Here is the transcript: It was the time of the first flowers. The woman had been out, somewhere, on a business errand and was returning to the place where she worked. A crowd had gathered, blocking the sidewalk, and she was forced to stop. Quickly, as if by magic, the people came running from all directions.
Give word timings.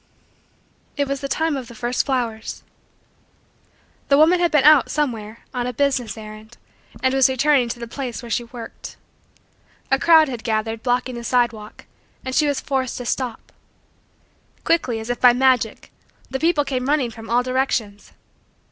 It 0.97 1.07
was 1.07 1.21
the 1.21 1.27
time 1.27 1.55
of 1.55 1.67
the 1.67 1.75
first 1.75 2.07
flowers. 2.07 2.63
The 4.07 4.17
woman 4.17 4.39
had 4.39 4.49
been 4.49 4.63
out, 4.63 4.89
somewhere, 4.89 5.41
on 5.53 5.67
a 5.67 5.73
business 5.73 6.17
errand 6.17 6.57
and 7.03 7.13
was 7.13 7.29
returning 7.29 7.69
to 7.69 7.77
the 7.77 7.87
place 7.87 8.23
where 8.23 8.29
she 8.31 8.45
worked. 8.45 8.97
A 9.91 9.99
crowd 9.99 10.27
had 10.27 10.43
gathered, 10.43 10.81
blocking 10.81 11.13
the 11.13 11.23
sidewalk, 11.23 11.85
and 12.25 12.33
she 12.33 12.47
was 12.47 12.59
forced 12.59 12.97
to 12.97 13.05
stop. 13.05 13.51
Quickly, 14.63 14.99
as 14.99 15.11
if 15.11 15.21
by 15.21 15.33
magic, 15.33 15.91
the 16.31 16.39
people 16.39 16.65
came 16.65 16.89
running 16.89 17.11
from 17.11 17.29
all 17.29 17.43
directions. 17.43 18.11